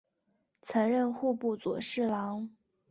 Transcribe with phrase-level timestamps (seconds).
[0.61, 2.49] 曾任户部左侍郎。